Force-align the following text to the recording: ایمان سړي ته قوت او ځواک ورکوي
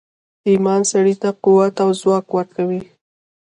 ایمان 0.49 0.81
سړي 0.91 1.15
ته 1.21 1.29
قوت 1.43 1.75
او 1.83 1.89
ځواک 2.01 2.27
ورکوي 2.37 2.81